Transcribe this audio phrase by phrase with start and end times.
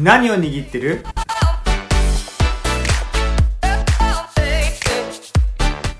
[0.00, 1.04] 何を握ってる？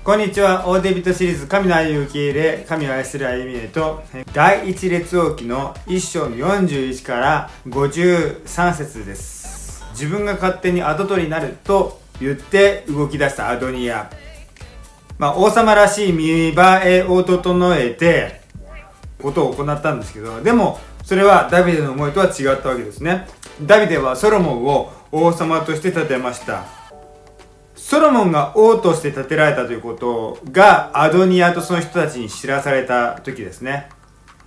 [0.05, 0.65] こんにちは。
[0.65, 4.01] 大デビットシリーズ神の愛を受け入れ神を愛する歩みへと
[4.31, 9.83] 第一列王記の1章の41から53節です。
[9.91, 14.09] 自分が勝手に跡取りになると言って動き出したアドニア。
[15.17, 16.53] まあ王様らしい見栄
[16.85, 18.39] えを整えて
[19.21, 20.79] ことを行ったんですけどでも
[21.09, 23.25] それはダビデの思いとは違ったわけですね。
[23.63, 26.67] ダビデはソロモンを王様として建てました。
[27.75, 33.89] ソロモンが王として建てられたということがアドニアとその人たちに知らされた時ですね。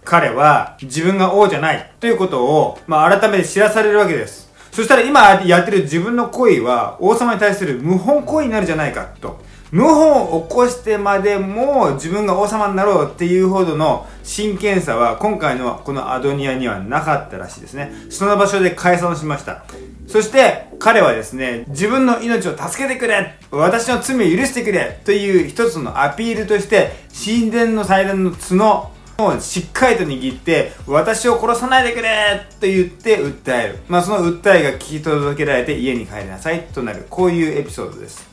[0.05, 4.49] 彼は自分が王じゃないということを、まあ、改めて知らされるわけです。
[4.71, 9.41] そしたら今やってる自分の行為は王様に対する謀反行為になるじゃないかと。
[9.73, 17.91] 謀反を起こしてまでも自分が王様になろうっていうほどの真剣さは今回のこのアドニアにはなかったらしいですね。
[18.11, 19.65] その場所で解散しました。
[20.07, 26.91] そして彼はですね自分の命を助けてくれ私の罪を許してくれという一つのアピールとして
[27.25, 33.79] 神殿の祭壇の角をしっかりと握って私を殺さないでくれと言って訴える。
[33.89, 37.07] まあその訴えが聞き届けられて家に帰りなさいとなる。
[37.09, 38.32] こういうエピソードです。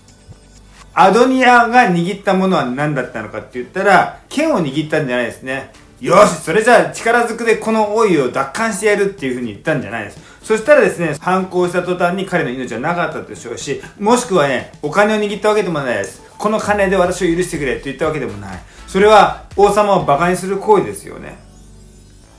[0.94, 5.72] アドニアが握ったものは何だったのかって言ったら、剣を握ったんじゃないですね。
[6.02, 10.20] よし、それじゃあ力ずくでこの王位を奪還してやるっていう風に言ったんじゃないです。
[10.42, 16.24] そしたらですね、反抗した途端に彼の命はなかったでしょうし、もしくはね、お金を握ったわけでもないです。
[16.38, 18.60] この金で私を許してくれって言ったわけでもない。
[18.88, 21.38] それは王様を馬鹿にする行為ですよね。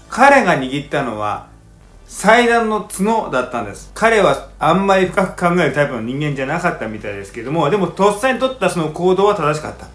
[0.08, 1.49] 彼が握ったのは
[2.10, 3.92] 祭壇の角だったんです。
[3.94, 9.86] 彼はあんまり深く考えるタイプの人間じゃなかったみたいですけども、でもとっさに取ったその行動は正しかった。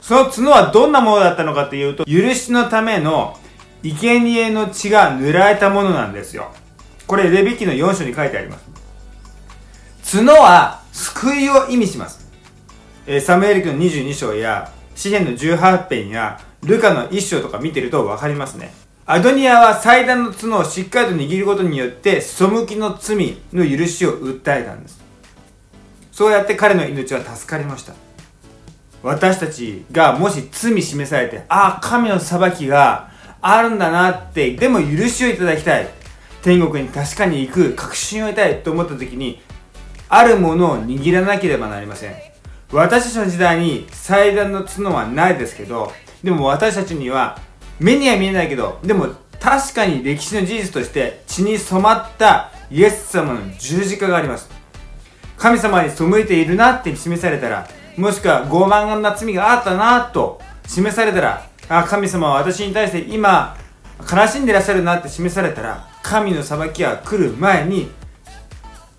[0.00, 3.38] その角はどんなものだったのかというと、許しのための
[3.82, 6.50] 生贄の血が塗られたものなんですよ。
[7.06, 8.58] これ、レビキの4章に書いてありま
[10.02, 10.16] す。
[10.16, 12.26] 角は救いを意味します。
[13.06, 18.85] え、サムエリクの22章や、詩篇の18編や、ルカの1章とか見てると分かりますね。
[19.08, 25.00] アドニアは祭壇の角をしっかりと握ることによって背きの罪の許しを訴えたんです。
[26.10, 27.94] そうやって彼の命は助かりました。
[29.04, 35.88] 私たちがもし罪示されてああ神の裁きがあるんだなってでも許しをいただきたい。
[36.42, 39.40] 天国に確かに行く確信を得たいと思った時に
[40.08, 42.14] あるものを握らなければなりません。
[42.72, 45.92] 私たちの時代に祭壇の角はないですけど
[46.24, 47.45] でも私たちには
[47.78, 49.08] 目には見えないけどでも
[49.40, 54.56] 確かに歴史の事実として血に染まったイエス様の十字架があります。
[55.36, 63.56] 神様に背いているなって示されたらもしくは傲慢な罪があったなと示されたらあ神様は私に対して今
[64.00, 67.90] 悲しんでいらっしゃるなって示されたら神の裁きは来る前に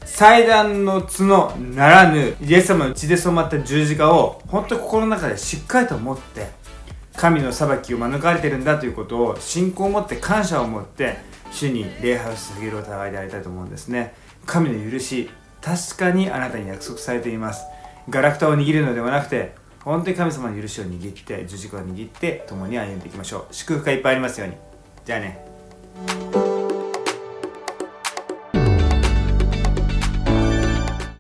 [0.06, 6.48] 祭壇の角ならぬイエス様の血で染まった十字架を本当に心の中でしっかりと持って
[7.18, 11.18] 神の裁きを免れてるんだということを信仰を持って感謝を持って
[11.52, 14.14] 主に礼拝を捧げるお互いでありたいと思うんですね。
[14.46, 15.30] 神の許し
[15.60, 17.66] 確かにあなたに約束されています。
[18.08, 23.54] ガラクタを握るのではなくて本当に神様の許しを握って十字架を握って共に歩んでいきましょう。
[23.54, 24.56] 祝福がいっぱいありますように。
[25.04, 26.37] じゃあね。